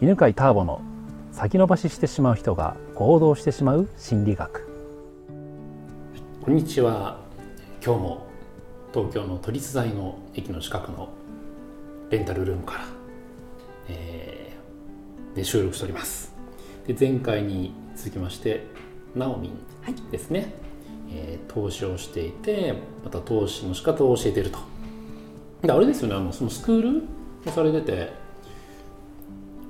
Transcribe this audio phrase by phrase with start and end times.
[0.00, 0.80] 犬飼ターボの
[1.32, 4.68] 先延ばししてしまう人が行動してしまう心理学。
[6.40, 7.18] こんにちは。
[7.84, 8.26] 今日も
[8.94, 11.08] 東京の都立大の駅の近くの
[12.10, 12.84] レンタルルームから、
[13.88, 16.32] えー、で収録しております。
[16.86, 18.66] で前回に続きまして
[19.16, 20.50] ナオミンですね、はい、
[21.10, 22.72] えー、投資をしていて
[23.04, 24.60] また投資の仕方を教えていると。
[25.62, 26.14] であれですよね。
[26.14, 27.02] あのそのスクール
[27.44, 28.27] をされてて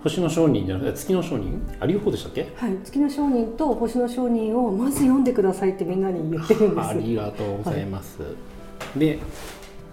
[0.02, 1.60] 星の商人じゃなくて月の商人？
[1.80, 2.52] あり方でしたっけ？
[2.56, 6.88] はい月の商人と星の商人をまず読んでくださいってみんなに言ってるんです。
[6.88, 8.28] ありがとうございます、は
[8.96, 9.18] い、で、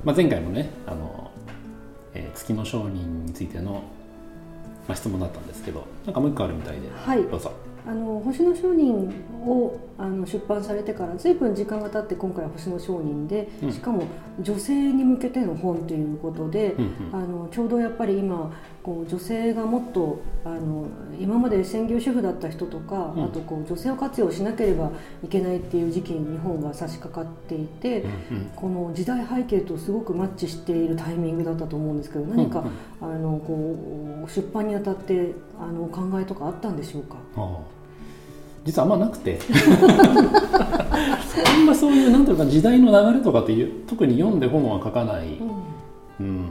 [0.04, 1.32] まあ、前回もねあの、
[2.14, 3.84] えー、月の商人についての、
[4.88, 7.52] まあ、質問だったんですけどなんかもう一個あるみたいで、はい、どうぞ。
[7.88, 9.14] あの星の商人
[9.46, 14.08] をあの出版されてから随分時間が経って今回は星の商人で、うん、しかも
[14.40, 18.52] 女性に向けての本ということで、うんうん、あのちょうどやっぱり今
[18.86, 20.86] こう女性がもっとあの
[21.20, 24.92] 今まで専業主婦だった人とか、うん、あとこう女性を活用しなければ
[25.24, 32.64] いけないっていう時期に日本が差し掛かっていて、うんうん、この時代背景とすごくマッチしているタイミングだったと思うんですけど何か、
[33.02, 33.10] うん。
[33.10, 33.76] うん、あのこ
[34.28, 37.16] う出版にあたってあのお考えとかあったんでしょうか？
[38.66, 39.40] 実はあんまなくて。
[41.48, 45.38] あんまそういうなんていうか時代の流れとかっていう特に読んで本は書かない、
[46.20, 46.46] うん、うん、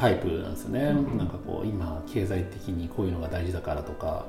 [0.00, 4.24] タイプなんですよね、うん、なんかこう今経済的にこういうのが大事だからとか、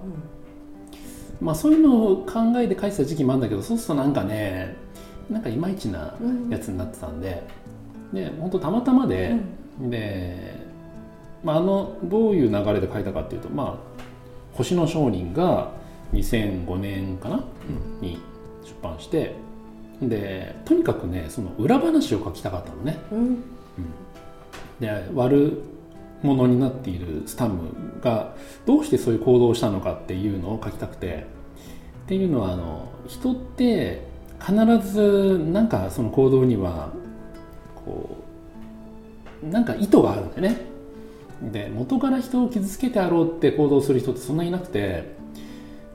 [1.40, 4.76] うん、まあそういうのを考えて書いてた時期もあるんだけどそうするとなんかね
[5.30, 6.14] なんかいまいちな
[6.50, 7.42] やつになってたんで、
[8.12, 9.38] で本当たまたまで、
[9.80, 10.60] で、
[11.42, 14.02] まあ、あのどういう流れで書いたかっていうとまあ
[14.58, 15.72] 星の商人が
[16.12, 18.20] 2005年かな、うん、に
[18.66, 19.36] 出版して
[20.02, 23.44] でとにかくねその裏話を書きたかったのね、うん、うん、
[24.80, 25.62] で悪
[26.24, 27.70] 者になっているスタム
[28.02, 28.36] が
[28.66, 31.42] どうしてそういう行動をしたのかっていうのを書きたくて。
[32.02, 34.06] っていうのはあの人って
[34.40, 34.54] 必
[34.86, 36.92] ずなんかその行動には
[37.86, 38.18] こ
[39.42, 40.62] うなんか意図があるんだよね。
[41.54, 45.16] で元から人を傷つけてあろうって行動する人ってそんなにいなくて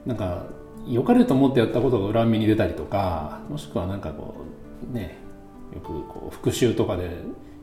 [0.07, 0.47] なんか
[0.87, 4.33] 良かれと思ってやったことが裏目に出たりとかもしくはなんかこ
[4.91, 5.17] うね
[5.73, 7.11] よくこう復讐とかで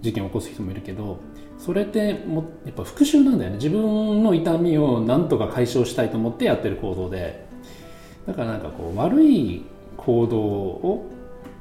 [0.04, 1.18] 事件を起こす人もいるけど
[1.58, 3.56] それってもやっぱ復讐なんだよね。
[3.56, 7.42] 自分の痛みをなんとか解消したいと思ってやってる行動で。
[8.26, 9.64] だからなんかこう悪い
[9.96, 11.06] 行動を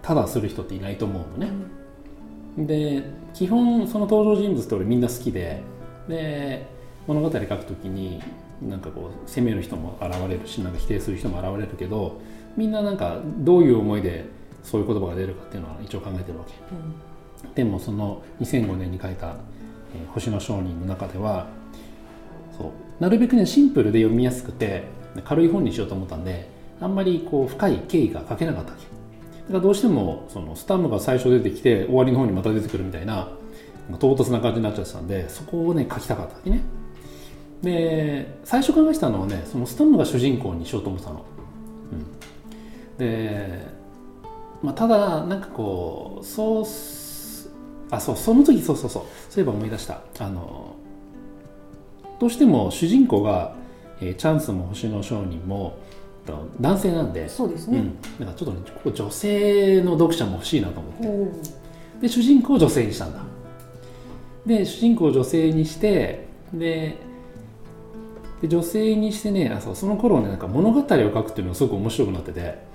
[0.01, 1.51] ただする人っていないと思うのね、
[2.57, 5.61] うん、で基本その登場人物って俺みんな好きで。
[6.07, 6.65] で
[7.07, 8.21] 物語書くときに
[8.61, 12.21] なんかこう責める人も現れるしなんか否定する人も現れるけど
[12.55, 14.25] みんななんかどういう思いで
[14.63, 17.12] そういう言葉が出るかっていうのは一応考えてるわけ、うん、
[17.55, 19.35] でもその2005年に書いた
[19.95, 21.47] 「えー、星の商人」の中では
[22.57, 24.83] そうなるべくねシンプルで読みやすくて
[25.23, 26.47] 軽い本にしようと思ったんで
[26.81, 28.83] あんまりこう深い経緯が書けなかったわけ。
[28.83, 33.29] だからどうしてもそのスタムが最初出てきて終わりの方にまた出てくるみたいな
[33.99, 36.61] 唐突な感じになっちゃってたんでそこをね書きたかったわけね。
[37.61, 41.25] で最初考えたのはねそのスタムが主人公にしようと思ってたの、
[41.93, 43.65] うん、で、
[44.61, 46.65] まあ、ただなんかこうそう
[47.93, 49.03] あそうその時そうそうそう。
[49.29, 50.01] そういえば思い出した。
[50.19, 50.75] あの
[52.19, 53.55] どうしても主人公が、
[54.01, 55.77] えー、チャンスも星の商人も
[56.59, 57.29] 男性なんで。
[57.29, 61.51] そうですね、うん、なんかちょっとねここ女性の読者も欲しいなと思って。
[62.01, 63.19] で主人公を女性にしたんだ。
[64.45, 66.97] で主人公を女性にしてで
[68.41, 70.85] で女性にしてねあそうその頃ねなんか物語を書
[71.23, 72.73] くっていうのがすごく面白くなってて。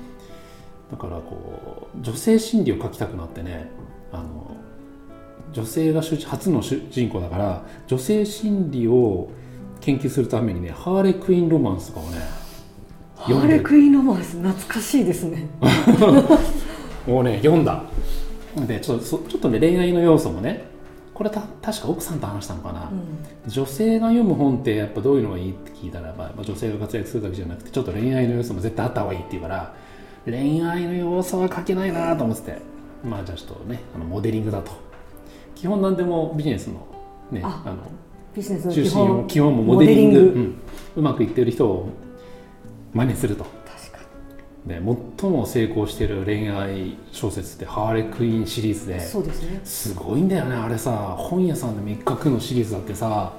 [0.90, 3.70] だからこう女性心理を書きたくなってね
[4.10, 4.56] あの
[5.52, 9.30] 女性が初の主人公だから女性心理を
[9.80, 12.18] 研究するためにねハーレクイーンロマンスとかをね
[13.16, 15.48] ハーレクイーンロマンス懐かしいですね。
[17.06, 17.82] もうね読んだ。
[18.66, 20.66] でちょっとちょっとね恋愛の要素もね
[21.14, 29.74] これた確か奥さんと話したのかな、うん、女性が読む本ってやっぱどういうのがいいって聞いたらば、まあ、女性が活躍するだけじゃなくてちょっと恋愛の要素も絶対あった方がいいって言うから
[30.24, 32.78] 恋愛の要素は書けないなと思ってて。
[33.04, 34.72] まあじゃあちょっとねあのモデリングだと
[35.58, 36.86] 基本なんでもビジネスの
[37.32, 37.76] ねあの
[38.34, 40.54] ビジネスの中心を基本もモデリングうん、
[40.96, 41.88] うまくいってる人を
[42.94, 43.58] 真似すると。
[44.66, 44.82] ね、
[45.18, 49.60] 最も成功している恋愛小説ってハーレクイーンシリーズでそうですね。
[49.64, 50.56] すごいんだよね。
[50.56, 53.32] あれさ本屋さんで3日くのシリーズだってさ。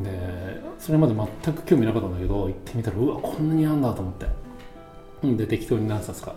[0.00, 4.26] でそれまで全く興味なかったんだけど行ってみたらうわこんなにあんだと思って。
[5.36, 6.34] で適当に何冊か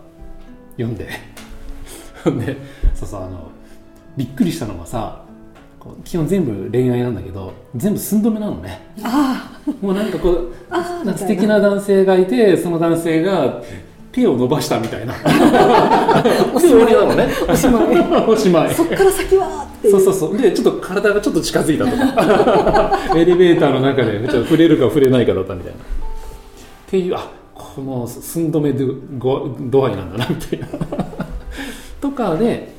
[0.72, 1.08] 読んで。
[2.26, 2.58] で
[2.96, 3.52] そうそうあの
[4.18, 5.24] びっくりしたのがさ
[6.06, 8.88] 基本全部恋愛なんだけど全部寸止めなのね。
[9.04, 13.62] あもうなんかこう素敵な男性がいてその男性が
[14.14, 15.14] 手を伸ばしたみたいな。
[16.54, 16.94] おしまい。
[16.94, 18.26] なのねおしまい。
[18.28, 18.74] おしまい。
[18.74, 20.38] そっから先はそうそうそう。
[20.38, 21.92] でちょっと体がちょっと近づいたと。
[21.92, 25.78] か エレベーターの中でちょっと触れるか触れないかだったみたいな。
[25.78, 25.82] っ
[26.88, 30.68] ていうあこの寸止め度合いなんだなみたいな。
[32.00, 32.73] とかで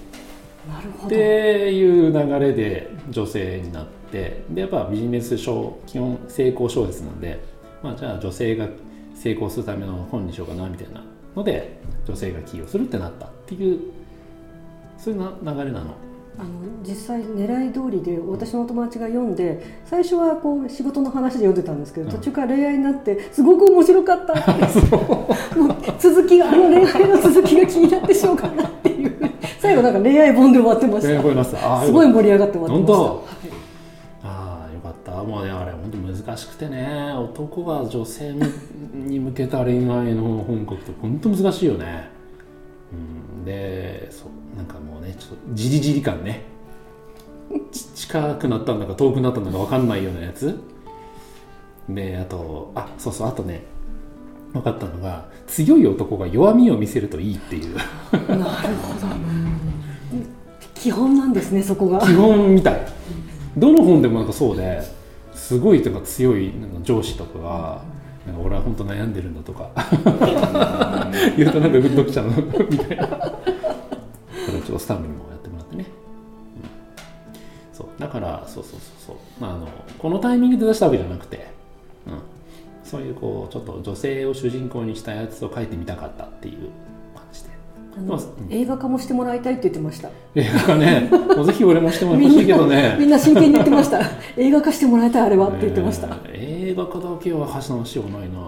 [1.06, 7.40] っていう流れで女性になってでやっぱビジネス書基本成功小説なんで、
[7.82, 8.68] まあ、じゃあ女性が
[9.14, 11.04] 成功するための本にしようかなみたいな
[11.36, 13.80] ので女性が起用するってなったっていう
[14.98, 15.94] そういうな流れなの。
[16.36, 16.48] あの
[16.82, 22.12] 実際狙い通りで私の友達が読んで最初はこう仕事の話で読んでたんですけど、うん。
[22.12, 24.50] 途中から恋愛になってすごく面白かったって。
[25.56, 28.93] もう続きがあの恋愛の続きが気になってしょうがないって
[29.64, 31.08] 最後なんか恋愛本で終わってました、
[31.84, 31.92] す。
[31.92, 32.86] ごい盛り上がって終わってました。
[32.86, 32.92] 本当？
[32.92, 33.24] はい。
[34.24, 35.12] ああよかった。
[35.24, 37.14] もうねあれ本当難しくてね。
[37.16, 38.42] 男が女性に
[38.94, 42.08] に向けた恋愛の本格って本当難しいよね、
[42.92, 42.96] う
[43.40, 46.42] ん、でそうなんかもうねちょっとじりじり感ね。
[47.72, 50.58] ち近くなったんだか遠くなったんだか分かんないようなやつ。
[51.88, 53.62] であとあそうそうあとね
[54.54, 57.76] 分かったのが強い男が弱みを見せるといいっていう。
[57.76, 57.82] な
[58.62, 59.06] るほど。
[60.74, 62.00] 基本なんですねそこが。
[62.00, 62.86] 基本みたい。
[63.56, 64.82] どの本でもなんかそうで
[65.34, 67.82] すごいとか強いなんか上司とかが
[68.26, 69.70] 「なんか俺は本当悩んでるんだ」とか。
[71.36, 72.36] 言うとなんかグッときちゃうの。
[72.36, 73.06] みたいな。
[73.06, 73.42] こ
[74.52, 75.86] れちょっとスタンプにもやってもらってね、
[77.72, 77.76] うん。
[77.76, 77.86] そう。
[77.98, 79.68] だからそうそうそうそう、まあ、あの
[79.98, 81.42] このタイミングで出したわけじゃなくて、うん、
[82.94, 86.70] そういうこうちょっと女性を主人公にしたやつを書いてみたかったっていう
[87.16, 87.50] 感じで。
[87.98, 88.52] うん。
[88.52, 90.10] 映画化もしてもらいたいって言ってました。
[90.36, 91.10] 映画がね。
[91.44, 92.96] ぜひ俺もしても欲しいけどね。
[93.00, 94.00] みんな真剣に言ってました。
[94.36, 96.66] 映画化してもらいたいあれはって言ってました、え。
[96.66, 98.38] ー映画化だけは話のしようがないな、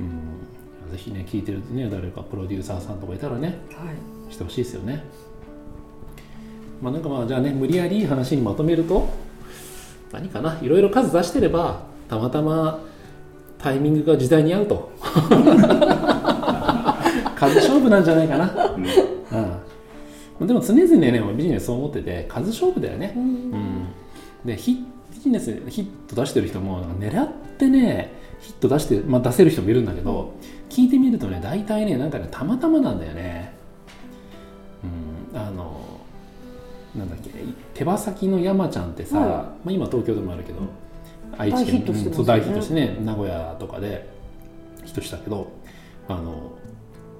[0.00, 3.58] うん、ぜひね聞いてるね誰かプロデューサーさんとかいたらね。
[3.72, 4.32] はい。
[4.32, 5.02] してほしいですよね。
[6.80, 9.08] まあなんかまあじゃあね無理やりいい話にまとめると
[10.12, 10.58] 何かな。
[10.62, 12.80] いろいろ数出してればたまたま
[13.62, 14.90] タイミングが時代に合うと。
[17.40, 18.52] 数勝負なんじゃないかな、
[20.40, 23.86] うん、でも常々ねビジネスそう思ってて数勝負だよね、うん、
[24.44, 27.28] でヒビジネスヒット出してる人も狙っ
[27.58, 30.32] てねヒット出して、まあ、出せる人もいるんだけど、
[30.70, 33.52] 聞いてみるとね大体ねなんかねたまたまなんだよね。
[35.32, 35.38] うん。
[35.38, 35.78] あの
[36.96, 37.30] なんだっけ
[37.74, 39.28] 手羽先の山ちゃんってさ、はい。
[39.28, 40.60] まあ、今東京でもあるけど、
[41.38, 42.16] 愛大知県ヒットしてますよね。
[42.16, 44.08] そう大ヒットしてね名古屋とかで
[44.84, 45.48] ヒットしたけど
[46.08, 46.52] あの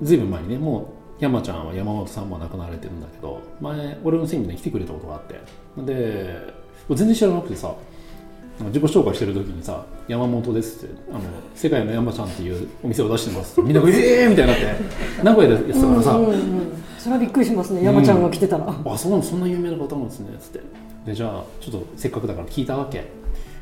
[0.02, 0.84] ずいぶん前にねもう
[1.22, 5.40] 山ちゃんは山本さんも亡くなられてるんだけど前俺のセミナーに来てくれたことがあって。
[5.82, 7.74] で全然知らなくてさ
[8.66, 11.20] 自己紹介してる時にさ「山本です」ってあの
[11.54, 13.92] 「世界の山ちゃんっていうお店を出してます」ってみんなが「え
[14.24, 16.38] えー!」みたいになって名古屋でやってたからさ、うんうんうん、
[16.98, 20.60] それはびっくりしますね山ちゃんが来てたら、あそうなのそんな有名な方なんですねつって。
[21.06, 23.04] でじゃあちょっとせっかくだから聞いたわけ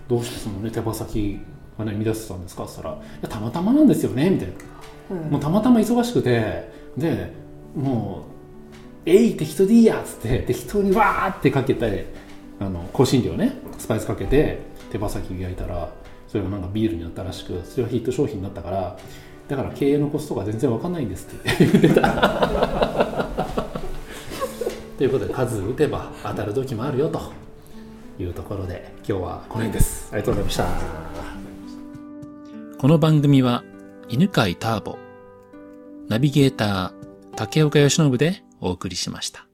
[0.09, 1.39] どうしてそのね手羽先
[1.79, 2.65] がね乱してたんですか？
[2.65, 4.55] って言ったら「いやたまたまなんですよね」みたいな。
[5.11, 5.31] うん。
[5.33, 7.33] もうたまたま忙しくてで
[7.77, 8.25] も
[9.07, 12.07] う「えい適当でいいや」っつって適当にわーってかけて
[12.61, 14.59] あの香辛料ねスパイスかけて
[14.91, 15.91] 手羽先焼いたら
[16.27, 18.99] それがなんかビールになったらしくそれはヒット商品になったから
[19.49, 23.27] だから経営のコストが全然わかんないんですって言ってた。
[24.99, 27.21] ということで数打てば当たる時もあるよと
[28.19, 30.09] いうところで今日はこの辺です。
[30.13, 31.09] ありがとうございました。
[32.79, 33.65] この番組は
[34.09, 34.99] 犬飼ターボ
[36.09, 39.48] ナビゲーター竹岡由伸でお送りしました